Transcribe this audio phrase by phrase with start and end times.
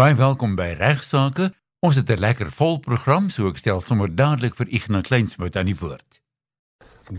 [0.00, 1.50] Baie welkom by Regsake.
[1.84, 5.66] Ons het 'n lekker vol program, so ek stel sommer dadelik vir Ignas Kleinsmid aan
[5.66, 6.20] die woord.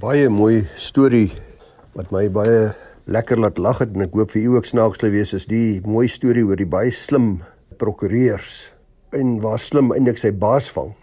[0.02, 1.32] Baie mooi storie
[1.94, 2.74] wat my baie
[3.06, 5.82] lekker laat lag het en ek hoop vir u ook snaaks sal wees is die
[5.86, 7.44] mooi storie oor die baie slim
[7.78, 8.72] prokureurs
[9.12, 10.96] en waar slim eintlik sy baas vang.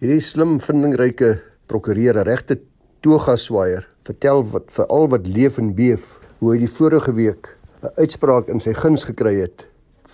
[0.00, 2.58] Hierdie slim vindingryke prokureur, regte
[3.02, 7.58] toga swaier, vertel wat vir al wat leef en beef hoe hy die vorige week
[7.82, 9.67] 'n uitspraak in sy guns gekry het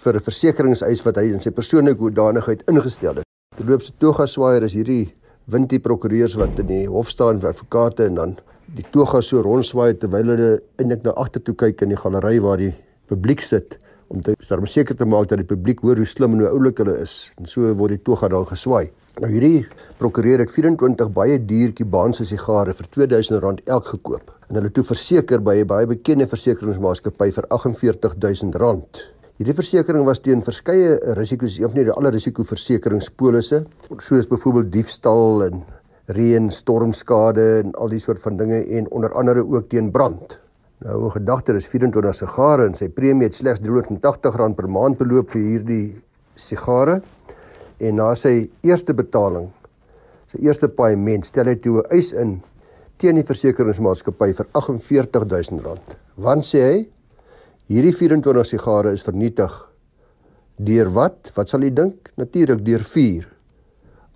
[0.04, 3.26] vir 'n versekeringseis wat hy in sy persoonlike hoedanigheid ingestel het.
[3.56, 5.14] Terloops, toga swaier is hierdie
[5.46, 8.36] windie prokureurs wat in die hof staan vir advokate en dan
[8.76, 10.50] die toga so rondswaai terwyl hulle
[10.80, 12.72] eintlik na agtertoe kyk in die galery waar die
[13.08, 13.78] publiek sit
[14.08, 16.80] om te om seker te maak dat die publiek hoor hoe slim en hoe oulik
[16.82, 18.90] hulle is en so word die toga dan geswaai.
[19.22, 19.66] Nou hierdie
[20.00, 25.40] prokureur het 24 baie duur Kubaanse sigare vir R2000 elk gekoop en hulle toe verseker
[25.40, 29.13] by 'n baie bekende versekeringsmaatskappy vir R48000.
[29.34, 33.64] Hierdie versekering was teen verskeie risiko's, of nie alle risikoversekeringspolisse,
[33.98, 35.64] soos byvoorbeeld diefstal en
[36.14, 40.36] reën, stormskade en al die soort van dinge en onder andere ook teen brand.
[40.86, 45.42] Nou gedagte is 24 sigare en sy premie het slegs R380 per maand beloop vir
[45.48, 45.84] hierdie
[46.38, 47.00] sigare.
[47.82, 49.50] En na sy eerste betaling,
[50.30, 52.40] sy eerste paaiement, stel hy toe 'n eis in
[53.02, 55.98] teen die versekeringsmaatskappy vir R48000.
[56.22, 56.88] Want sê hy,
[57.64, 59.52] Hierdie 24 sigare is vernietig
[60.60, 61.30] deur wat?
[61.32, 62.10] Wat sal u dink?
[62.20, 63.22] Natuurlik deur vuur.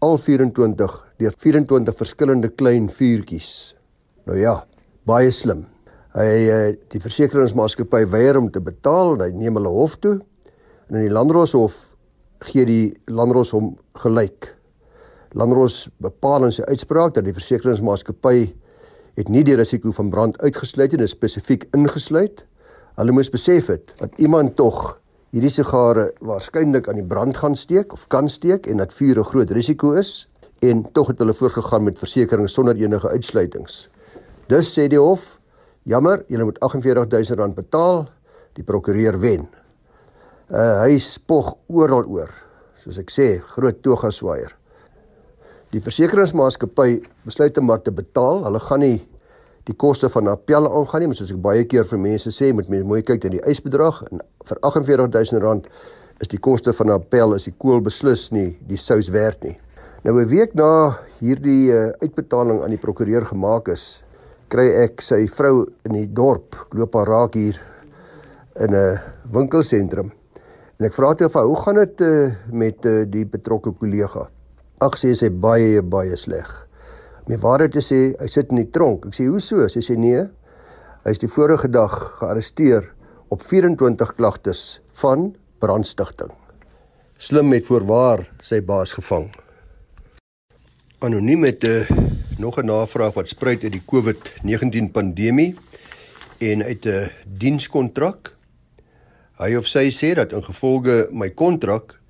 [0.05, 3.73] Al 24 deur 24 verskillende klein vuurtjies.
[4.29, 4.53] Nou ja,
[5.09, 5.65] baie slim.
[6.13, 10.19] Hy eh, die versekeringsmaatskappy weier om te betaal en hy neem hulle hof toe.
[10.91, 11.79] En in die Landdroshof
[12.51, 14.51] gee die Landdros hom gelyk.
[15.33, 18.37] Landdros bepaal in sy uitspraak dat die versekeringsmaatskappy
[19.17, 22.45] het nie die risiko van brand uitgesluit en spesifiek ingesluit
[22.99, 24.97] Hulle moes besef het dat iemand tog
[25.31, 29.29] hierdie sigare waarskynlik aan die brand gaan steek of kan steek en dat vuur 'n
[29.31, 30.27] groot risiko is
[30.67, 33.89] en tog het hulle voorgegaan met versekerings sonder enige uitsluitings.
[34.49, 35.39] Dus sê die hof,
[35.83, 38.09] jammer, julle moet R48000 betaal,
[38.53, 39.49] die prokureur wen.
[40.51, 42.31] Uh hy spog oral oor.
[42.83, 44.57] Soos ek sê, groot toga swaier.
[45.71, 48.45] Die versekeringsmaatskappy besluit om maar te betaal.
[48.45, 49.07] Hulle gaan nie
[49.69, 52.71] die koste van appel aangaan nie, maar soos ek baie keer vir mense sê, moet
[52.73, 55.69] mense mooi kyk na die eisbedrag en vir R48000
[56.19, 59.57] is die koste van appel is die kool beslis nie die sous werd nie.
[60.05, 64.03] Nou 'n week na hierdie uh, uitbetaling aan die prokureur gemaak is,
[64.49, 67.61] kry ek sy vrou in die dorp loop haar raak hier
[68.57, 68.99] in 'n
[69.33, 70.13] winkelsentrum.
[70.79, 74.29] En ek vra toe vir hoe gaan dit uh, met uh, die betrokke kollega?
[74.81, 76.68] Ag sê sy baie baie sleg.
[77.29, 79.05] My waarheid te sê, hy sit in die tronk.
[79.05, 80.29] Ek sê, "Hoe so?" Sy sê, "Nee.
[81.05, 82.89] Hy is die vorige dag gearresteer
[83.29, 86.31] op 24 klagtes van brandstigting."
[87.19, 89.31] Slim met voorwaar sy baas gevang.
[91.01, 91.89] Anoniem het 'n eh,
[92.39, 95.55] nog 'n navraag wat spruit uit die COVID-19 pandemie
[96.41, 98.37] en uit 'n uh, dienskontrak.
[99.39, 102.01] Hy of sy sê dat ingevolge my kontrak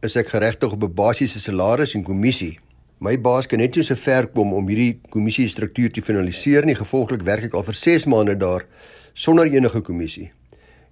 [0.00, 2.58] is ek geregtig op 'n basiese salaris en kommissie
[2.98, 6.76] My baas kan net nie so ver kom om hierdie kommissie struktuur te finaliseer nie.
[6.78, 8.64] Gevolglik werk ek al vir 6 maande daar
[9.12, 10.30] sonder enige kommissie.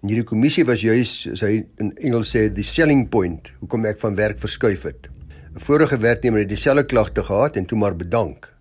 [0.03, 4.03] En hierdie kommissie was juis, as hy in Engels sê, the selling point hoekom ek
[4.03, 5.09] van werk verskuif het.
[5.55, 8.53] 'n Vorige werknemer het dieselfde klagte gehad en toe maar bedank.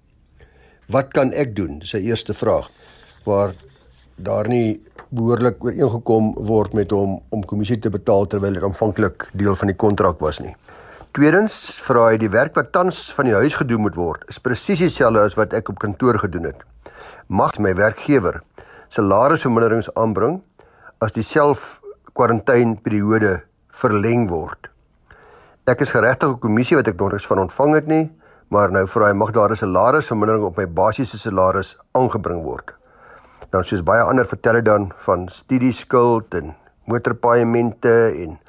[0.87, 1.79] Wat kan ek doen?
[1.79, 2.71] Dis sy eerste vraag.
[3.25, 3.51] Waar
[4.15, 9.55] daar nie behoorlik ooreengekom word met hom om kommissie te betaal terwyl dit aanvanklik deel
[9.55, 10.55] van die kontrak was nie.
[11.13, 11.53] Tweedens
[11.85, 15.21] vra hy die werk wat tans van die huis gedoen moet word, is presies dieselfde
[15.21, 16.57] as wat ek op kantoor gedoen het.
[17.29, 18.41] Mag my werkgewer
[18.89, 20.41] salarisverminderings aanbring
[21.05, 23.45] as die self-kwarantyneperiode
[23.83, 24.71] verleng word.
[25.69, 28.09] Ek is geregtig op kommissie wat ek nog niks van ontvang het nie,
[28.49, 32.73] maar nou vra hy mag daar 'n salarisvermindering op my basiese salaris aangebring word.
[33.51, 36.55] Dan soos baie ander vertel hy dan van studieskuld en
[36.89, 38.39] motorpaaiemente en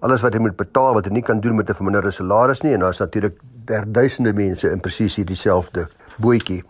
[0.00, 2.72] alles wat hy moet betaal wat hy nie kan doen met 'n verminderde salaris nie
[2.74, 6.64] en daar's natuurlik derduisende mense in presies hierdie selfde bootjie.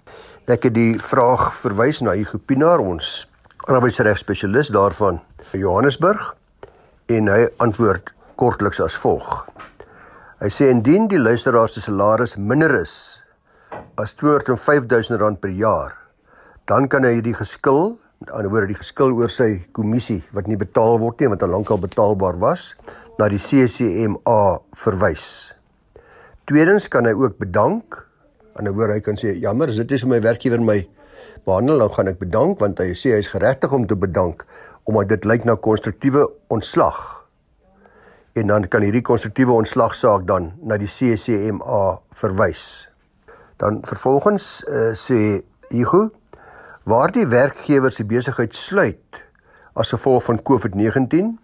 [0.46, 3.28] Ek het die vraag verwys na Hugo Pinaar ons
[3.68, 5.20] arbeidsreg spesialis daarvan
[5.52, 6.34] in Johannesburg
[7.06, 9.46] en hy antwoord kortliks as volg.
[10.40, 13.20] Hy sê indien die luisteraar se salaris minder is
[13.98, 15.96] as 205000 rand per jaar,
[16.70, 20.46] dan kan hy hierdie geskil, aan die ander woorde die geskil oor sy kommissie wat
[20.46, 22.72] nie betaal word nie, wat al lankal betaalbaar was,
[23.18, 24.42] na die CCMA
[24.78, 25.52] verwys.
[26.46, 28.06] Tweedens kan hy ook bedank.
[28.54, 30.88] Aan 'n woord hy kan sê jammer, dit is my werkgewer my
[31.44, 34.46] behandel, dan gaan ek bedank want hy sê hy is geregtig om te bedank
[34.84, 37.18] omdat dit lyk na konstruktiewe ontslag.
[38.38, 42.86] en dan kan hierdie konstruktiewe ontslagsaak dan na die CCMA verwys.
[43.58, 45.42] Dan vervolgens uh, sê
[45.72, 46.08] Hugo
[46.88, 49.22] waar die werkgewer se besigheid sluit
[49.74, 51.34] as gevolg van COVID-19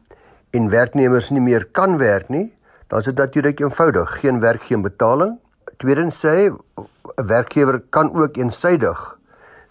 [0.55, 2.47] en werknemers nie meer kan werk nie,
[2.89, 5.35] dan is dit natuurlik eenvoudig, geen werk geen betaling.
[5.83, 9.19] Tweedens sê 'n werkgewer kan ook eensydig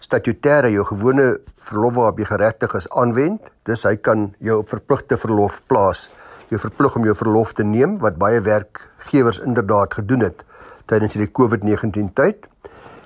[0.00, 3.40] statutêre jou gewone verlof waarop jy geregtig is aanwend.
[3.64, 6.10] Dus hy kan jou op verpligte verlof plaas.
[6.50, 10.44] Jy verplig om jou verlof te neem wat baie werkgewers inderdaad gedoen het
[10.86, 12.46] tydens die COVID-19 tyd.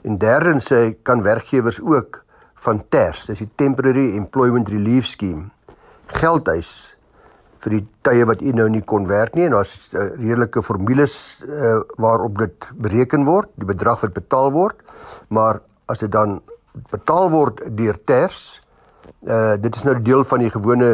[0.03, 2.25] En derdens sê kan werkgewers ook
[2.55, 5.51] van TERS, dis die Temporary Employment Relief Scheme,
[6.07, 6.98] geld eis
[7.65, 11.15] vir die tye wat u nou nie kon werk nie en daar's uh, redelike formules
[11.47, 14.81] uh, waarop dit bereken word, die bedrag wat betaal word.
[15.29, 16.41] Maar as dit dan
[16.93, 18.61] betaal word deur TERS,
[19.27, 20.91] uh dit is nou deel van die gewone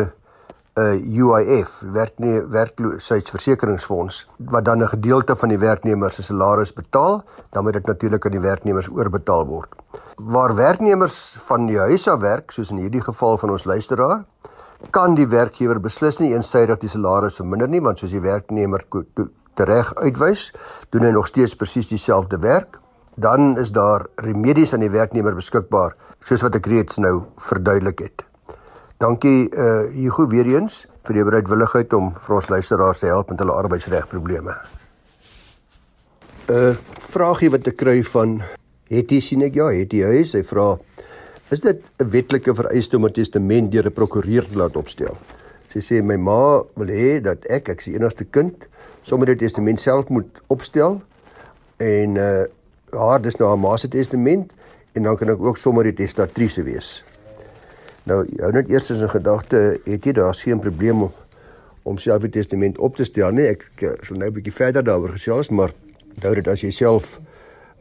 [0.75, 7.63] uh UIF, werkne werkloosheidsversekeringsfonds wat dan 'n gedeelte van die werknemer se salaris betaal, dan
[7.63, 9.69] moet dit natuurlik aan die werknemers oorbetaal word.
[10.17, 14.25] Waar werknemers van die huis af werk, soos in hierdie geval van ons luisteraar,
[14.91, 18.85] kan die werkgewer beslis nie eensydig die salaris verminder nie, want soos die werknemer
[19.55, 20.51] tereg uitwys,
[20.91, 22.81] doen hy nog steeds presies dieselfde werk.
[23.15, 25.95] Dan is daar remedies aan die werknemer beskikbaar,
[26.27, 28.25] soos wat ek reeds nou verduidelik het.
[28.99, 33.39] Dankie uh Hugo weer eens vir die bereidwilligheid om vir ons luisteraars te help met
[33.43, 34.55] hulle arbeidsregprobleme.
[36.49, 38.43] 'n uh, Vraagie wat ek kry van
[38.91, 40.75] Hetty sien ek ja, Hetty hy sê vra
[41.55, 45.17] is dit 'n wetlike vereiste om 'n testament deur 'n prokureur te laat opstel?
[45.73, 48.67] Sy sê my ma wil hê dat ek, ek is die enigste kind,
[49.03, 51.03] sommer die testament self moet opstel
[51.79, 52.45] en uh
[52.95, 54.53] haar dis nou haar ma se testament
[54.93, 57.03] en dan kan ek ook sommer die testatrice wees.
[58.05, 61.13] Nou, hou net eers in gedagte, het jy daar geen probleem om
[61.85, 63.47] om self die testament op te stel nie.
[63.47, 63.67] Ek
[64.03, 65.73] sal nou 'n bietjie verder daaroor gesels, maar
[66.15, 67.21] onthou dit as jy self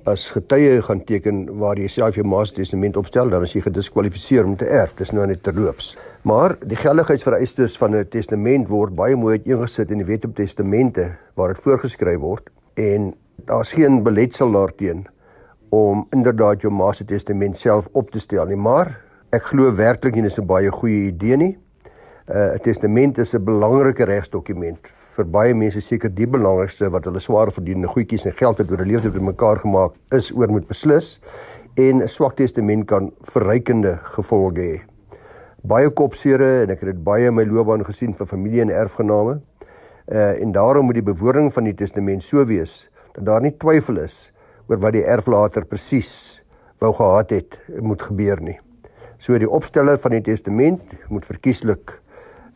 [0.06, 3.62] as getuie gaan teken waar jy self jou ma se testament opstel, dan is jy
[3.62, 4.96] gediskwalifiseer om te erf.
[4.96, 5.96] Dis nou net terloops.
[6.24, 11.18] Maar die geldigheidsvereistes van 'n testament word baie mooi uiteengesit in die Wet op Testamente
[11.36, 13.14] waar dit voorgeskryf word en
[13.46, 15.08] daar's geen beletsel daarteen
[15.70, 19.04] om inderdaad jou ma se testament self op te stel nie, maar
[19.34, 21.58] Ek glo werklik nie dis 'n baie goeie idee nie.
[22.30, 24.78] Uh, 'n uh, Testament is 'n belangrike regsdokument
[25.14, 28.82] vir baie mense seker die belangrikste wat hulle swaar verdiende goedjies en geld het oor
[28.82, 31.20] 'n lewe te mekaar gemaak is oor moet beslis
[31.78, 34.82] en 'n swak testament kan verrykende gevolge hê.
[35.64, 39.42] Baie kopsere en ek het dit baie in my loopbaan gesien vir familie en erfgename.
[40.12, 43.98] Uh en daarom moet die bewoording van die testament so wees dat daar nie twyfel
[43.98, 44.32] is
[44.68, 46.42] oor wat die erflater presies
[46.80, 48.60] wou gehad het moet gebeur nie.
[49.18, 52.02] So die opsteller van die testament moet verkieslik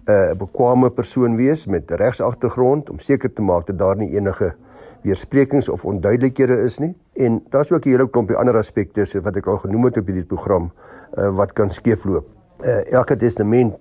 [0.07, 4.53] 'n uh, bekwame persoon wees met regsagtergrond om seker te maak dat daar nie enige
[5.03, 6.93] weersprekings of onduidelikhede is nie.
[7.13, 10.05] En daar's ook 'n hele klompie ander aspekte so wat ek al genoem het op
[10.05, 10.71] hierdie program
[11.17, 12.25] uh, wat kan skeefloop.
[12.59, 13.75] Uh, elke testament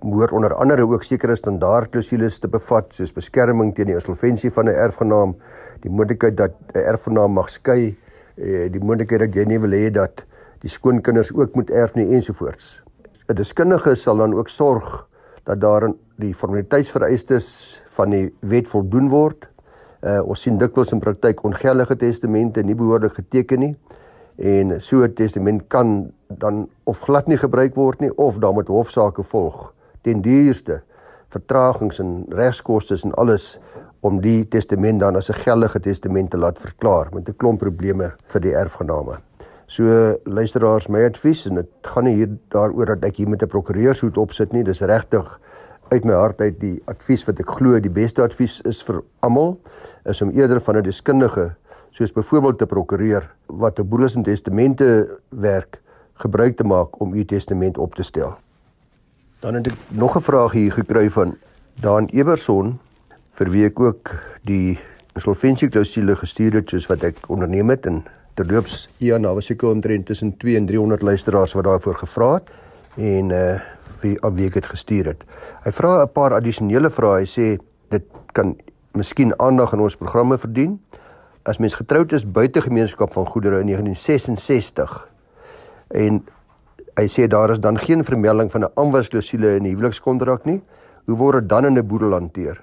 [0.00, 4.74] moet onder andere ook sekere standaardklousules te bevat soos beskerming teen die insolventie van 'n
[4.74, 5.36] erfgenaam,
[5.80, 7.96] die moontlikheid dat 'n erfgenaam mag skei,
[8.36, 10.24] uh, die moontlikheid dat jy nie wil hê dat
[10.60, 12.80] die skoonkinders ook moet erf nie ensovoorts.
[13.28, 15.07] 'n Deskundige sal dan ook sorg
[15.48, 15.88] dat daar
[16.20, 17.46] die formaliteitsvereistes
[17.96, 19.48] van die wet voldoen word.
[20.04, 23.74] Uh ons sien dikwels in praktyk ongeldige testamente nie behoorlik geteken nie
[24.38, 28.68] en so 'n testament kan dan of glad nie gebruik word nie of dan moet
[28.68, 29.72] hofsaake volg.
[30.02, 30.82] Ten duurste
[31.28, 33.58] vertragings en regskoste en alles
[34.00, 38.12] om die testament dan as 'n geldige testament te laat verklaar met 'n klomp probleme
[38.26, 39.27] vir die erfgename.
[39.68, 39.84] So
[40.24, 44.16] luisteraars, my advies en dit gaan nie hier daaroor dat ek hier met 'n prokureurshoed
[44.16, 44.64] opsit nie.
[44.64, 45.38] Dis regtig
[45.90, 49.58] uit my hart uit die advies wat ek glo die beste advies is vir almal
[50.04, 51.54] is om eerder van 'n deskundige
[51.90, 55.80] soos byvoorbeeld 'n prokureur wat 'n boeles en testamente werk
[56.14, 58.38] gebruik te maak om u testament op te stel.
[59.40, 61.36] Dan het ek nog 'n vraag hier gekry van
[61.80, 62.78] Daan Eberson
[63.32, 64.10] vir wie ek ook
[64.44, 64.78] die
[65.14, 68.04] insolvensieklausule gestuur het soos wat ek onderneem het en
[68.38, 72.54] terloops ja nou was ek omtrent tussen 2 en 300 luisteraars wat daarvoor gevra het
[72.96, 73.58] en uh
[74.02, 75.22] wie op wie ek dit gestuur het.
[75.64, 77.20] Hy vra 'n paar addisionele vrae.
[77.20, 77.58] Hy sê
[77.90, 78.56] dit kan
[78.94, 80.78] miskien aandag in ons programme verdien.
[81.44, 85.08] As mens getroud is buite gemeenskap van goedere in 1966
[85.88, 86.22] en
[86.96, 90.62] hy sê daar is dan geen vermelding van 'n aanwasklausule in die huwelikskontrak nie.
[91.06, 92.60] Hoe word dit dan in 'n boedel hanteer?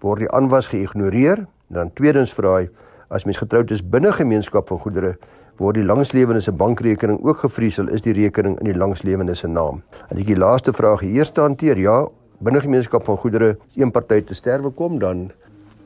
[0.00, 1.46] Word die aanwas geïgnoreer?
[1.68, 2.68] Dan tweedens vra hy
[3.08, 5.14] As mens getroud is binne gemeenskap van goedere,
[5.56, 9.80] word die langslewende se bankrekening ook gevriesel is die rekening in die langslewende se naam.
[10.12, 11.80] En ek die laaste vraag eers te hanteer.
[11.80, 12.02] Ja,
[12.44, 15.30] binne gemeenskap van goedere een party te sterwe kom, dan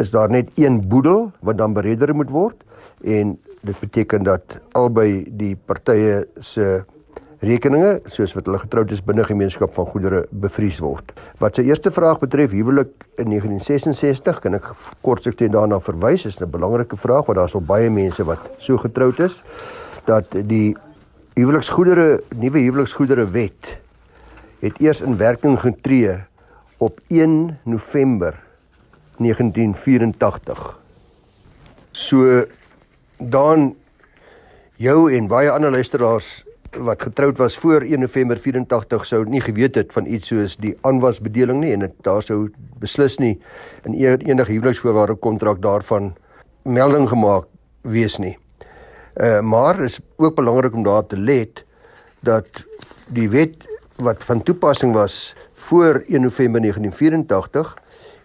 [0.02, 2.66] is daar net een boedel wat dan beredder moet word
[3.06, 6.82] en dit beteken dat albei die partye se
[7.42, 11.10] rekeninge soos wat hulle getroud is binne gemeenskap van goedere bevries word.
[11.42, 14.68] Wat sy eerste vraag betref huwelik in 1966 kan ek
[15.02, 18.78] kortliks net daarna verwys, is 'n belangrike vraag want daar's al baie mense wat so
[18.78, 19.42] getroud is
[20.06, 20.76] dat die
[21.34, 23.78] huweliksgoedere nuwe huweliksgoedere wet
[24.60, 26.14] het eers in werking getree
[26.78, 28.38] op 1 November
[29.18, 30.78] 1984.
[31.92, 32.44] So
[33.18, 33.74] dan
[34.76, 36.44] jou en baie ander luisteraars
[36.78, 40.76] wat getroud was voor 1 November 84 sou nie geweet het van iets soos die
[40.80, 42.50] aanwasbedeling nie en dit daar sou
[42.80, 43.34] beslis nie
[43.84, 46.14] in enige huweliksvoorwaarde kontrak daarvan
[46.62, 47.44] melding gemaak
[47.82, 48.38] wees nie.
[49.20, 51.64] Uh maar is ook belangrik om daar te let
[52.20, 52.46] dat
[53.08, 57.76] die wet wat van toepassing was voor 1 November 1984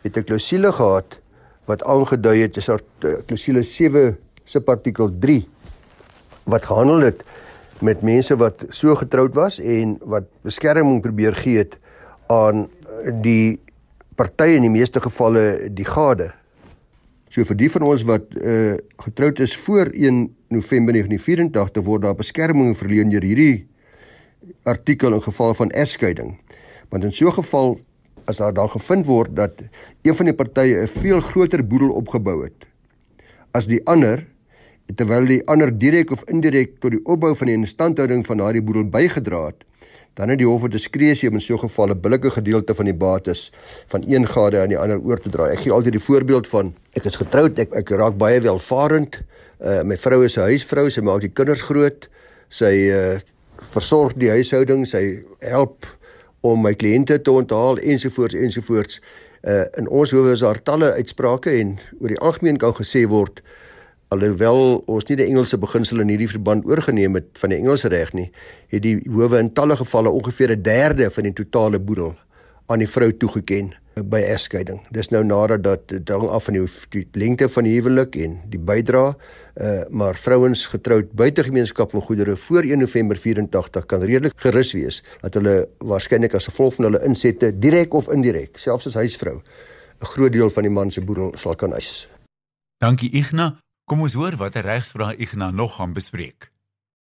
[0.02, 1.20] het 'n klousule gehad
[1.66, 2.70] wat aangedui het is
[3.26, 5.48] klousule 7 subartikel 3
[6.44, 7.24] wat gehandel het
[7.82, 11.78] met mense wat so getroud was en wat beskerming probeer gee het
[12.28, 12.68] aan
[13.22, 13.60] die
[14.18, 16.32] partye in die meeste gevalle die gade.
[17.30, 22.18] So vir die van ons wat uh getroud is voor 1 November 1984 word daar
[22.18, 23.68] beskerming verleen deur hierdie
[24.64, 26.38] artikel in geval van egskeiding.
[26.90, 27.78] Want in so 'n geval
[28.26, 29.54] as daar dan gevind word dat
[30.02, 32.66] een van die partye 'n veel groter boedel opgebou het
[33.52, 34.26] as die ander
[34.96, 38.88] terwyl die ander direk of indirek tot die opbou van die instandhouding van daardie boedel
[38.92, 39.66] bygedra het,
[40.18, 42.94] dan het die hof diskresie om in so 'n geval 'n billike gedeelte van die
[42.94, 43.52] bates
[43.88, 45.48] van een gade aan die ander oor te dra.
[45.48, 49.22] Ek gee altyd die voorbeeld van ek is getroud, ek ek raak baie welvarend.
[49.60, 52.10] Uh my vrou is 'n huisvrou, sy maak die kinders groot.
[52.50, 53.20] Sy uh
[53.58, 55.86] versorg die huishouding, sy help
[56.42, 59.02] om my kliënte te onthaal ensovoorts ensovoorts.
[59.44, 63.42] Uh in ons howe is daar talle uitsprake en oor die algemeen kan gesê word
[64.14, 68.14] alhoewel ons nie die Engelse beginsel in hierdie verband oorgeneem het van die Engelse reg
[68.14, 68.30] nie,
[68.72, 72.16] het die howe in talle gevalle ongeveer 'n derde van die totale boedel
[72.68, 73.74] aan die vrou toegeken
[74.06, 74.82] by egskeiding.
[74.94, 78.38] Dis nou nadat dat dit hang af van die, die lengte van die huwelik en
[78.52, 79.16] die bydra,
[79.56, 84.74] uh, maar vrouens getroud buite gemeenskap van goedere voor 1 November 84 kan redelik gerus
[84.74, 89.42] wees dat hulle waarskynlik as gevolg van hulle insette direk of indirek, selfs as huisvrou,
[90.02, 92.08] 'n groot deel van die man se boedel sal kan eis.
[92.78, 93.67] Dankie Ignas.
[93.88, 96.52] Kom ons hoor wat 'n regsvraag Ignas nog gaan bespreek.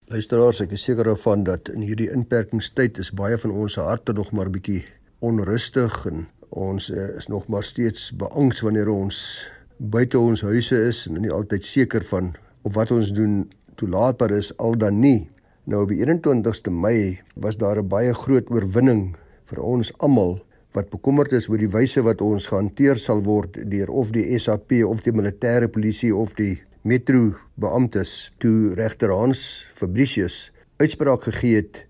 [0.06, 4.12] Luisteraars, ek is seker daarvan dat in hierdie inperkingstyd is baie van ons se harte
[4.12, 4.84] nog maar bietjie
[5.18, 11.06] onrustig en ons uh, is nog maar steeds beangs wanneer ons buite ons huise is
[11.06, 15.26] en nie altyd seker van of wat ons doen toelaatbaar is al dan nie.
[15.64, 20.38] Nou op die 21ste Mei was daar 'n baie groot oorwinning vir ons almal
[20.72, 24.72] wat bekommerd is oor die wyse wat ons gehanteer sal word deur of die SAP
[24.86, 31.82] of die militêre polisie of die metro beamptes toe regter Hans Fabricius uitspraak gegee het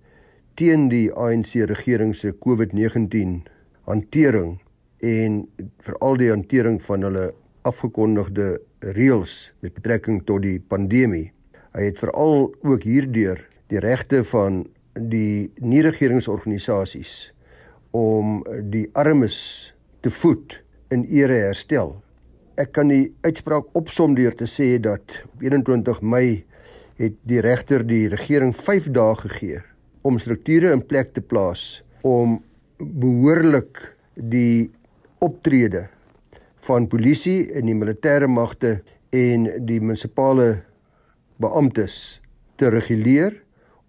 [0.58, 3.42] teen die ANC regering se COVID-19
[3.86, 4.56] hantering
[5.04, 5.42] en
[5.84, 7.26] veral die hantering van hulle
[7.68, 8.48] afgekondigde
[8.96, 11.28] reëls met betrekking tot die pandemie.
[11.76, 14.64] Hy het veral ook hierdeur die regte van
[14.98, 17.30] die nie-regeringsorganisasies
[17.94, 18.40] om
[18.72, 19.38] die armes
[20.02, 20.58] te voed
[20.94, 21.98] in ere herstel
[22.58, 26.44] ek kan die uitspraak opsom deur te sê dat op 21 Mei
[26.98, 29.60] het die regter die regering 5 dae gegee
[30.02, 32.40] om strukture in plek te plaas om
[32.78, 33.78] behoorlik
[34.14, 34.70] die
[35.22, 35.86] optrede
[36.66, 38.80] van polisie en die militêre magte
[39.14, 40.64] en die munisipale
[41.38, 42.18] beamptes
[42.58, 43.36] te reguleer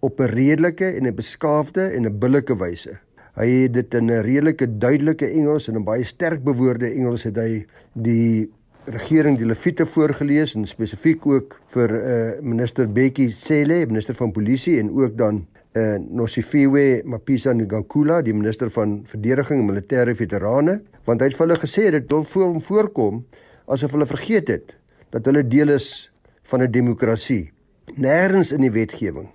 [0.00, 2.98] op 'n redelike en 'n beskaafde en 'n billike wyse.
[3.34, 7.36] Hy het dit in 'n redelike duidelike Engels en 'n baie sterk bewoorde Engels het
[7.36, 8.50] hy die
[8.88, 12.04] regering die Lewiete voorgeles en spesifiek ook vir uh,
[12.40, 15.42] minister Bekkie Cele, minister van polisie en ook dan
[15.76, 21.46] uh, Nosifiwe Mapisa Ngakula, die minister van verdediging en militêre veterane, want hy het vir
[21.46, 23.22] hulle gesê dit wil voor hom voorkom
[23.70, 24.74] asof hulle vergeet het
[25.12, 26.10] dat hulle deel is
[26.48, 27.52] van 'n demokrasie.
[27.94, 29.28] Nêrens in die wetgewing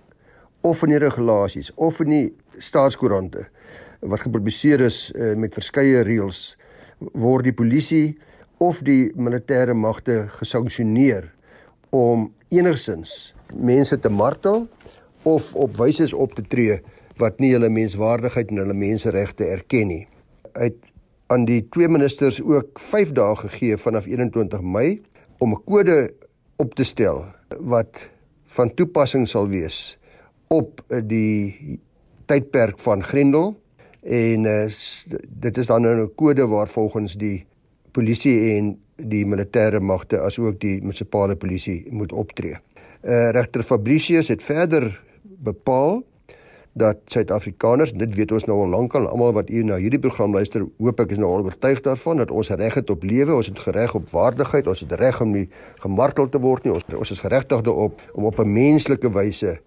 [0.62, 3.46] of in die regulasies of in die staatskoerante
[4.00, 6.58] wat gepubliseer is uh, met verskeie reëls
[7.14, 8.18] word die polisie
[8.66, 11.28] of die militêre magte gesanksioneer
[11.94, 14.66] om enigsins mense te martel
[15.24, 16.80] of op wyse op te tree
[17.22, 20.04] wat nie hulle menswaardigheid en hulle menseregte erken nie.
[20.56, 20.80] Hy het
[21.32, 25.02] aan die twee ministers ook 5 dae gegee vanaf 21 Mei
[25.40, 26.14] om 'n kode
[26.58, 27.26] op te stel
[27.60, 28.02] wat
[28.58, 29.98] van toepassing sal wees
[30.48, 31.80] op die
[32.26, 33.56] tydperk van Grendel
[34.06, 34.66] En uh,
[35.30, 37.46] dit is dan nou 'n kode waar volgens die
[37.96, 42.60] polisie en die militêre magte asook die munisipale polisie moet optree.
[43.06, 44.92] Uh, Regter Fabricius het verder
[45.24, 46.02] bepaal
[46.75, 50.66] dat Suid-Afrikaners, dit weet ons nou al lankal, almal wat hier na hierdie program luister,
[50.84, 53.62] hoop ek is nou al oortuig daarvan dat ons reg het op lewe, ons het
[53.78, 55.46] reg op waardigheid, ons het reg om nie
[55.84, 56.74] gemartel te word nie.
[56.75, 59.60] Ons ons is geregtig daarop om op 'n menslike wyse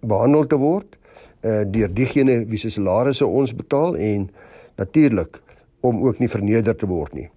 [0.00, 0.96] behandel te word
[1.40, 4.28] uh deur diegene wie se salarisse ons betaal en
[4.76, 5.40] natuurlik
[5.80, 7.30] om ook nie verneder te word nie.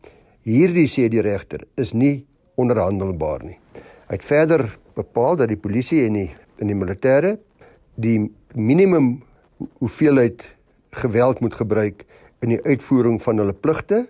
[0.43, 2.25] Hierdie sê die regter is nie
[2.59, 3.59] onderhandelbaar nie.
[4.09, 4.65] Hy het verder
[4.97, 6.31] bepaal dat die polisie en die
[6.61, 7.37] en die militêre
[7.95, 8.17] die
[8.53, 9.23] minimum
[9.81, 10.43] hoeveelheid
[10.99, 12.03] geweld moet gebruik
[12.43, 14.03] in die uitvoering van hulle pligte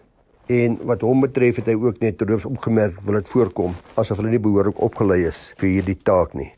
[0.52, 4.34] en wat hom betref het hy ook net terloops opgemerk wil dit voorkom asof hulle
[4.34, 6.50] nie behoorlik opgelei is vir hierdie taak nie.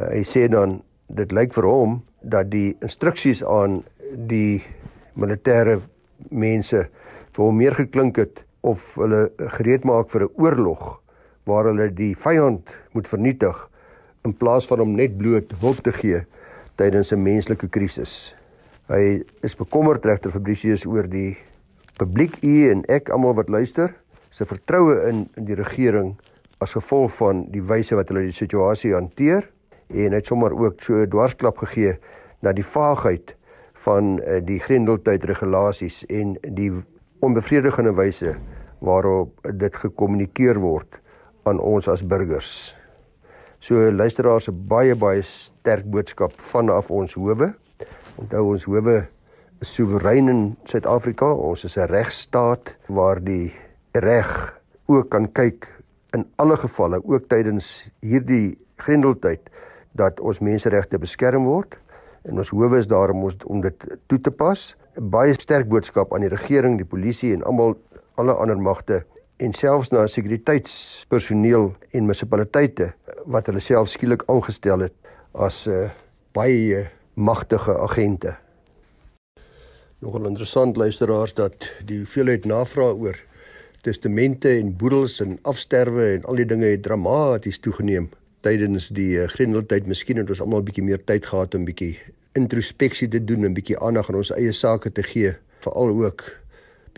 [0.00, 3.82] Uh, hy sê dan dit lyk vir hom dat die instruksies aan
[4.32, 4.64] die
[5.14, 5.78] militêre
[6.32, 11.00] mense vir hom meer geklink het of hulle gereed maak vir 'n oorlog
[11.44, 13.68] waar hulle die vyand moet vernietig
[14.24, 16.24] in plaas van hom net bloot hulp te gee
[16.76, 18.34] tydens 'n menslike krisis.
[18.88, 21.36] Hy is bekommerd regter Fabricius oor die
[21.98, 23.94] publiek u en ek almal wat luister
[24.30, 26.16] se vertroue in in die regering
[26.58, 29.48] as gevolg van die wyse wat hulle die situasie hanteer
[29.88, 31.98] en hy het sommer ook so 'n dwarsklap gegee
[32.42, 33.34] na die vaagheid
[33.84, 36.72] van uh, die grendeltyd regulasies en die
[37.20, 38.36] onbevredigende wyse
[38.78, 41.00] waarop dit gekommunikeer word
[41.48, 42.76] aan ons as burgers.
[43.58, 47.54] So luisteraars 'n baie baie sterk boodskap vanaf ons howe.
[48.16, 49.08] Onthou ons howe
[49.60, 51.32] is soewerein in Suid-Afrika.
[51.32, 53.52] Ons is 'n regstaat waar die
[53.92, 55.68] reg ook kan kyk
[56.12, 59.50] in alle gevalle, ook tydens hierdie grendeltyd
[59.92, 61.76] dat ons menseregte beskerm word
[62.28, 64.76] en ons howe is daar om ons om dit toe te pas.
[64.98, 67.76] Baie sterk boodskap aan die regering, die polisie en almal
[68.18, 69.04] alle ander magte
[69.38, 72.88] en selfs na sekuriteitspersoneel en munisipaliteite
[73.30, 74.94] wat hulle self skielik aangestel het
[75.34, 75.90] as 'n uh, eh,
[76.34, 78.34] baie magtige agente.
[80.02, 81.54] Nogal interessant luisteraars dat
[81.86, 83.16] die hoeveelheid navraag oor
[83.82, 89.28] testamente en boedels en afsterwe en al die dinge het dramaties toegeneem tydens die uh,
[89.28, 89.86] grendeltyd.
[89.86, 91.98] Miskien het ons almal 'n bietjie meer tyd gehad om bietjie
[92.38, 96.24] introspeksie te doen en bietjie aandag aan ons eie sake te gee, veral ook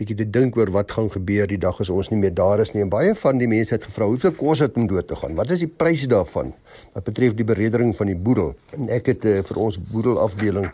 [0.01, 2.71] bietjie te dink oor wat gaan gebeur die dag as ons nie meer daar is
[2.73, 2.81] nie.
[2.81, 5.35] En baie van die mense het gevra, "Hoeveel kos dit om dood te gaan?
[5.35, 6.53] Wat is die prys daarvan?"
[6.93, 8.55] Wat betref die beredering van die boedel.
[8.73, 10.71] En ek het uh, vir ons boedelafdeling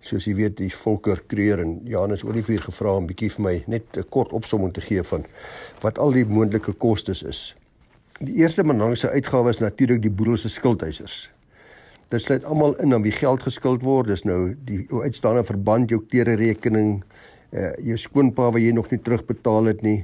[0.00, 3.84] soos jy weet die Volker Kreer en Janus Olivier gevra om bietjie vir my net
[3.96, 5.26] 'n kort opsomming te gee van
[5.82, 7.54] wat al die moontlike kostes is.
[8.20, 11.30] Die eerste belangrikste uitgawe is natuurlik die boedel se skuldeisers.
[12.10, 14.08] Dit sluit almal in aan wie geld geskuld word.
[14.10, 17.04] Dis nou die uitstaande verband, jou klere rekening,
[17.54, 20.00] uh, jou skoonpa wat jy nog nie terugbetaal het nie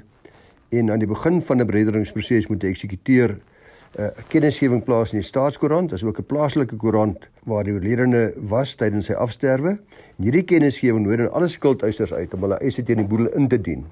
[0.75, 5.13] en aan die begin van 'n brederingsproses moet die eksekuteur eh, 'n uh, kennisgewing plaas
[5.13, 9.79] in die staatskoerant, as ook 'n plaaslike koerant waar die oorledene was tydens sy afsterwe.
[10.19, 13.49] En hierdie kennisgewing nooi dan alle skuldeisers uit om hulle eise teen die boedel in
[13.49, 13.85] te dien.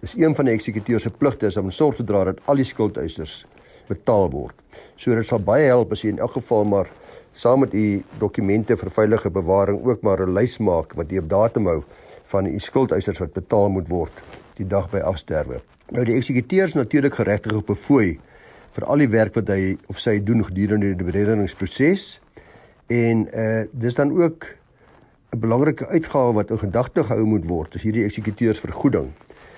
[0.00, 2.64] Dis een van die eksekuteurs se pligte is om sorg te dra dat al die
[2.64, 3.46] skuldeisers
[3.88, 4.54] betaal word.
[4.96, 6.86] So dit sal baie help as jy in elk geval maar
[7.36, 11.28] saam met u dokumente vir veilige bewaring ook maar 'n lys maak wat jy op
[11.28, 11.82] datum hou
[12.24, 14.12] van u skuldeisers wat betaal moet word
[14.56, 15.60] die dag by afsterwe.
[15.90, 18.18] Nou die eksekuteurs natuurlik geregtig op 'n fooi
[18.72, 22.20] vir al die werk wat hy of sy doen gedurende die berederingsproses.
[22.86, 24.46] En uh dis dan ook
[25.30, 29.12] 'n belangrike uitgawe wat in gedagte gehou moet word, is hierdie eksekuteursvergoeding.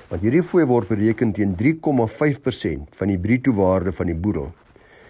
[0.08, 4.52] Want hierdie fooi word bereken teen 3,5% van die bruto waarde van die boedel.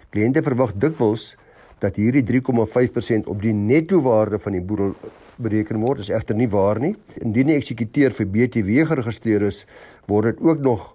[0.09, 1.35] Kliënte verwag dikwels
[1.79, 4.93] dat hierdie 3,5% op die netto waarde van die boedel
[5.39, 6.03] bereken word.
[6.03, 6.95] Dis egter nie waar nie.
[7.23, 9.65] Indien die eksekuteur vir BTW geregistreer is,
[10.07, 10.93] word dit ook nog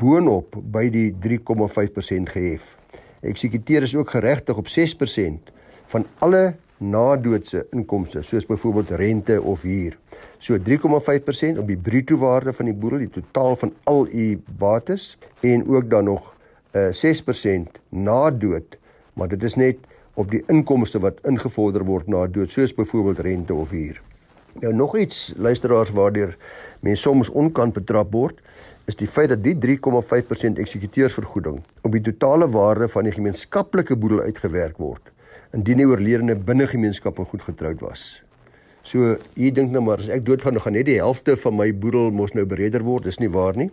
[0.00, 2.76] boonop by die 3,5% gehef.
[3.22, 5.52] Eksekuteur is ook geregtig op 6%
[5.92, 9.94] van alle nadoodse inkomste, soos byvoorbeeld rente of huur.
[10.42, 15.16] So 3,5% op die bruto waarde van die boedel, die totaal van al u bates
[15.40, 16.32] en ook dan nog
[16.72, 17.14] uh, eh,
[17.68, 18.78] 6% na dood,
[19.14, 19.76] maar dit is net
[20.14, 24.00] op die inkomste wat ingevorder word na dood soos byvoorbeeld rente of huur.
[24.60, 26.36] Nou nog iets luisteraars waardeur
[26.80, 28.40] mense soms onkant betrap word
[28.90, 34.20] is die feit dat die 3,5% eksekuteursvergoeding op die totale waarde van die gemeenskaplike boedel
[34.26, 35.12] uitgewerk word
[35.56, 38.22] indien die oorledene binne gemeenskap en goed getroud was.
[38.82, 41.68] So hier dink nou maar as ek doodgaan dan gaan net die helfte van my
[41.72, 43.70] boedel mos nou bereder word, dis nie waar nie.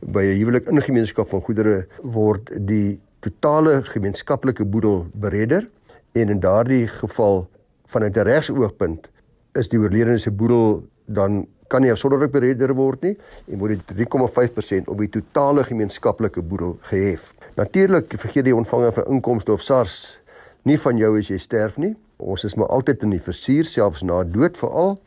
[0.00, 5.68] By 'n huwelik in gemeenskap van goedere word die totale gemeenskaplike boedel bereder
[6.12, 7.46] en in daardie geval
[7.86, 9.08] vanuit 'n regsoogpunt
[9.52, 13.16] is die oorledene se boedel dan kan nie afsonderlik bereder word nie
[13.50, 17.32] en word die 3,5% op die totale gemeenskaplike boedel gehef.
[17.56, 20.18] Natuurlik vergeet die ontvanger van inkomste of SARS
[20.62, 21.94] nie van jou as jy sterf nie.
[22.16, 24.98] Ons is maar altyd in die versuur selfs na dood veral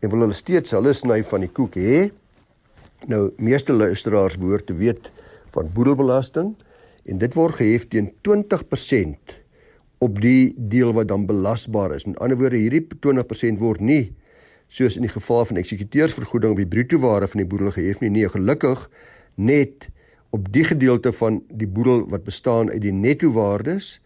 [0.00, 2.10] en wil hulle steeds hulle sny van die koek hê.
[3.06, 5.10] Nou meeste luisteraars behoort te weet
[5.54, 6.54] van boedelbelasting
[7.06, 9.34] en dit word gehef teen 20%
[10.04, 12.04] op die deel wat dan belasbaar is.
[12.04, 14.12] Met ander woorde, hierdie 20% word nie
[14.68, 18.10] soos in die geval van eksekuteursvergoeding op die bruto waarde van die boedel gehef nie.
[18.10, 18.88] Nee, gelukkig
[19.36, 19.88] net
[20.34, 23.96] op die gedeelte van die boedel wat bestaan uit die netto waardes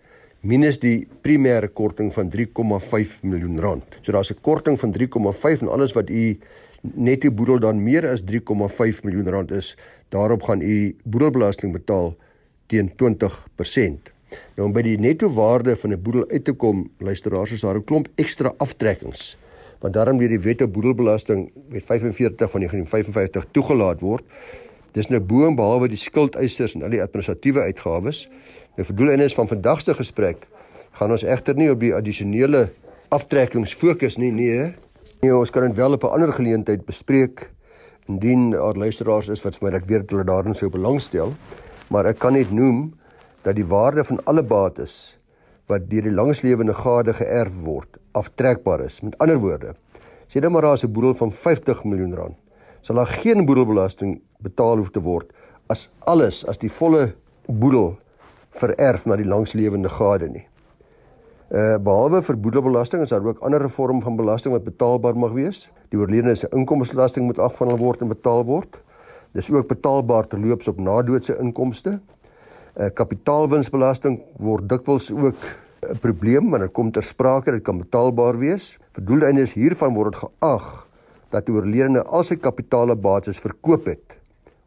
[0.41, 3.85] minus die primêre korting van 3,5 miljoen rand.
[4.03, 6.39] So daar's 'n korting van 3,5 en alles wat u
[6.81, 9.77] netto boedel dan meer as 3,5 miljoen rand is,
[10.09, 12.17] daarop gaan u boedelbelasting betaal
[12.71, 14.11] teen 20%.
[14.57, 17.77] Nou om by die netto waarde van 'n boedel uit te kom, luisteraars, is daar
[17.77, 19.37] 'n klomp ekstra aftrekkings
[19.81, 24.25] wat daarom deur die wet op boedelbelasting wet 45 van 1955 toegelaat word.
[24.93, 28.29] Dis nou bo en behalwe die skuldeisers en al die administratiewe uitgawes.
[28.77, 30.47] Nou vir doeleindes van vandag se gesprek
[30.99, 32.69] gaan ons egter nie op die addisionele
[33.09, 34.73] aftrekkings fokus nie, nee.
[35.21, 37.51] Nee, ons kan dit wel op 'n ander geleentheid bespreek
[38.09, 41.35] indien daar luisteraars is wat vir my dat weet hulle daarin sou belangstel.
[41.91, 42.93] Maar ek kan net noem
[43.43, 45.17] dat die waarde van alle bates
[45.71, 49.01] wat deur die langslewende gade geërf word, aftrekbaar is.
[49.03, 49.75] Met ander woorde,
[50.31, 52.37] sê dit maar daar 'n boedel van 50 miljoen rand,
[52.81, 55.33] sal daar geen boedelbelasting betaal hoef te word
[55.71, 57.15] as alles as die volle
[57.47, 57.99] boedel
[58.51, 60.47] vererf na die langslewende gade nie.
[61.51, 65.69] Uh behalwe vir boedelbelasting is daar ook ander vorm van belasting wat betaalbaar mag wees.
[65.91, 68.79] Die oorledene se inkomstebelasting moet afhandel word en betaal word.
[69.33, 71.99] Dis ook betaalbaar terloops op nadoodse inkomste.
[72.77, 75.37] Uh kapitaalwinsbelasting word dikwels ook
[75.81, 78.79] 'n probleem wanneer dit kom ter sprake, dit kan betaalbaar wees.
[78.93, 80.87] Vir doeleindes hiervan word dit geag
[81.31, 84.21] dat die oorledene al sy kapitaalebates verkoop het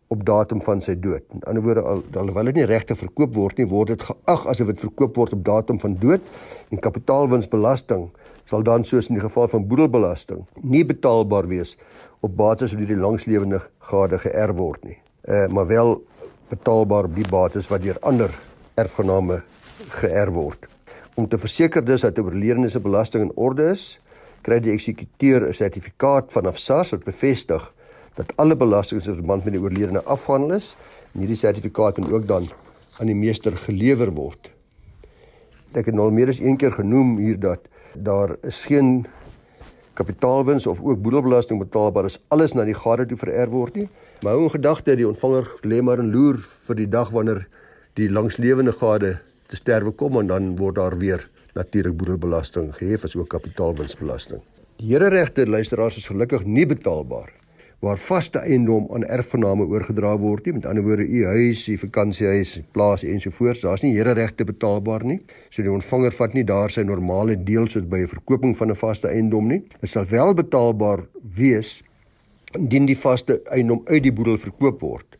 [0.07, 1.23] op datum van sy dood.
[1.33, 4.67] In ander woorde, al, alhoewel dit nie regte verkoop word nie, word dit geag asof
[4.67, 6.21] dit verkoop word op datum van dood
[6.69, 8.09] en kapitaalwinsbelasting
[8.45, 11.77] sal dan soos in die geval van boedelbelasting nie betaalbaar wees
[12.23, 14.97] op bates wat deur die langslewende gade geërf word nie.
[15.27, 15.97] Uh maar wel
[16.49, 18.31] betaalbaar op die bates wat deur ander
[18.75, 19.41] erfgename
[20.01, 20.67] geërf word.
[21.15, 23.99] Om te verseker dus dat oorledene se belasting in orde is,
[24.41, 27.71] kry die eksekuteur 'n sertifikaat vanaf SARS wat bevestig
[28.15, 30.75] dat alle belastings in verband met die oorledene afhandel is.
[31.13, 32.49] En hierdie sertifikaat moet ook dan
[32.99, 34.49] aan die meester gelewer word.
[35.73, 37.59] Ek het nou al meer as een keer genoem hier dat
[37.95, 39.05] daar is geen
[39.93, 43.89] kapitaalwins of ook boedelbelasting betaalbaar is alles na die gade toe vererf word nie.
[44.21, 47.45] Maar hou in gedagte die ontvanger lê maar in loer vir die dag wanneer
[47.99, 49.19] die langslewende gade
[49.51, 54.41] te sterwe kom en dan word daar weer natuurlik boedelbelasting gehef as ook kapitaalwinsbelasting.
[54.81, 57.42] Die here regte luisteraars is gelukkig nie betaalbaar
[57.83, 60.53] waar vaste eiendom aan erfgename oorgedra word nie.
[60.55, 65.19] Met ander woorde u huis, u vakansiehuis, plaas ensovoorts daar's nie here regte betaalbaar nie.
[65.51, 68.75] So die ontvanger vat nie daar sy normale deel soos by 'n verkoping van 'n
[68.75, 69.63] vaste eiendom nie.
[69.81, 71.03] Dit sal wel betaalbaar
[71.35, 71.83] wees
[72.55, 75.17] indien die vaste eiendom uit die boedel verkoop word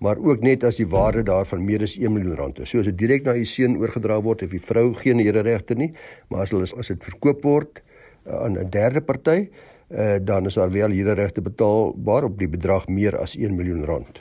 [0.00, 2.70] maar ook net as die waarde daarvan meer as 1 miljoen rand is.
[2.72, 5.92] So as dit direk na u seun oorgedra word of die vrou geen hereregte nie,
[6.28, 9.50] maar as hulle as dit verkoop word uh, aan 'n derde party,
[9.90, 14.20] uh, dan is daar wel hereregte betaalbaar op die bedrag meer as 1 miljoen rand.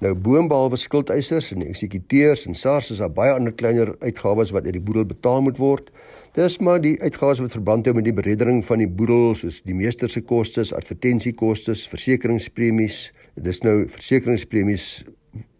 [0.00, 4.72] Nou boonbehalwe skuldeisers en eksekuteurs en SARS is daar baie ander kleiner uitgawes wat uit
[4.78, 5.90] die boedel betaal moet word.
[6.32, 9.76] Dis maar die uitgawes wat verband hou met die bereddering van die boedel, soos die
[9.76, 14.86] meester se kostes, advertensiekoste, versekeringspremies, dis nou versekeringspremies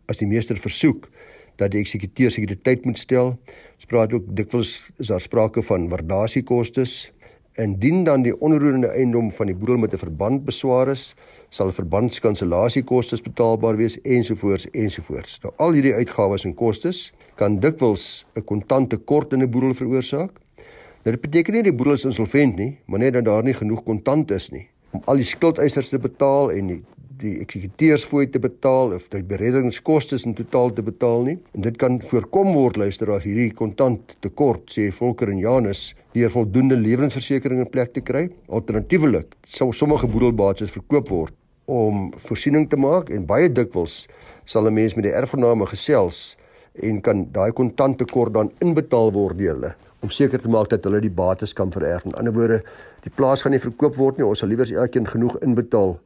[0.09, 1.11] as die meester versoek
[1.61, 3.35] dat die eksekuteur sekuriteit moet stel.
[3.77, 6.87] Ons praat ook dikwels is daar sprake van waardasiekoste.
[7.61, 11.15] Indien dan die onroerende eiendom van die boedel met 'n verband beswaar is,
[11.51, 15.41] sal verbandskansellasiekostes betaalbaar wees ensovoorts ensovoorts.
[15.43, 20.33] Nou al hierdie uitgawes en kostes kan dikwels 'n kontante tekort in 'n boedel veroorsaak.
[21.05, 23.83] Nou dit beteken nie die boedel is insolvent nie, maar net dat daar nie genoeg
[23.83, 26.81] kontant is nie om al die skuldeisers te betaal en die
[27.21, 31.37] die eksekuteursfooi te betaal of die bereddingskoste in totaal te betaal nie.
[31.57, 36.33] En dit kan voorkom word luister as hierdie kontant tekort sê Volker en Janus deur
[36.35, 38.29] voldoende lewensversekering in plek te kry.
[38.49, 41.37] Alternatiefelik sou sommige boedelbates verkoop word
[41.71, 44.07] om voorsiening te maak en baie dikwels
[44.45, 46.37] sal 'n mens met die erfgename gesels
[46.83, 50.85] en kan daai kontant tekort dan inbetaal word deur hulle om seker te maak dat
[50.85, 52.05] hulle die bates kan vererf.
[52.05, 52.63] In ander woorde,
[53.05, 54.25] die plaas gaan nie verkoop word nie.
[54.27, 55.99] Ons sal liewer elkeen genoeg inbetaal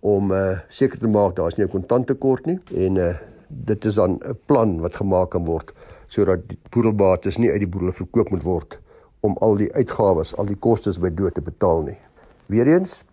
[0.00, 3.14] om uh seker te maak daar is nie 'n kontanttekort nie en uh
[3.48, 5.72] dit is dan 'n plan wat gemaak kan word
[6.08, 8.78] sodat die boedelbates nie uit die boedel verkoop moet word
[9.20, 11.98] om al die uitgawes, al die kostes by dood te betaal nie.
[12.46, 13.04] Weereens